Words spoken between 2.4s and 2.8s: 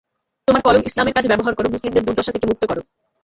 মুক্ত কর।